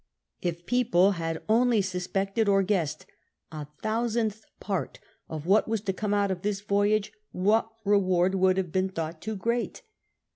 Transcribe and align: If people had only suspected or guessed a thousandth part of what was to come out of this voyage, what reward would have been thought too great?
If 0.41 0.65
people 0.65 1.11
had 1.11 1.43
only 1.47 1.79
suspected 1.83 2.49
or 2.49 2.63
guessed 2.63 3.05
a 3.51 3.67
thousandth 3.83 4.43
part 4.59 4.99
of 5.29 5.45
what 5.45 5.67
was 5.67 5.81
to 5.81 5.93
come 5.93 6.11
out 6.11 6.31
of 6.31 6.41
this 6.41 6.59
voyage, 6.61 7.13
what 7.31 7.69
reward 7.85 8.33
would 8.33 8.57
have 8.57 8.71
been 8.71 8.89
thought 8.89 9.21
too 9.21 9.35
great? 9.35 9.83